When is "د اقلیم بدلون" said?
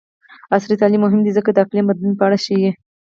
1.55-2.13